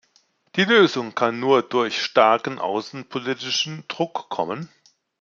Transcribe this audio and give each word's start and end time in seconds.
Die 0.55 0.63
Lösung 0.63 1.13
kann 1.13 1.39
nur 1.39 1.61
durch 1.61 2.01
starken 2.01 2.57
außenpolitischen 2.57 3.83
Druck 3.87 4.29
kommen. 4.29 4.67